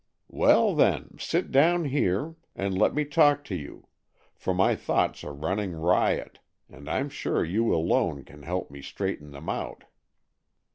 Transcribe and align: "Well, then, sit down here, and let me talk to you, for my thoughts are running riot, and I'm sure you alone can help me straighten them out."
"Well, 0.31 0.73
then, 0.73 1.17
sit 1.19 1.51
down 1.51 1.85
here, 1.85 2.33
and 2.55 2.75
let 2.75 2.95
me 2.95 3.05
talk 3.05 3.43
to 3.43 3.55
you, 3.55 3.85
for 4.33 4.51
my 4.51 4.75
thoughts 4.75 5.23
are 5.23 5.31
running 5.31 5.73
riot, 5.73 6.39
and 6.67 6.89
I'm 6.89 7.07
sure 7.07 7.45
you 7.45 7.71
alone 7.71 8.23
can 8.23 8.41
help 8.41 8.71
me 8.71 8.81
straighten 8.81 9.29
them 9.29 9.47
out." 9.47 9.83